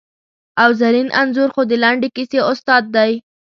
[0.61, 3.11] او زرین انځور خو د لنډې کیسې استاد دی!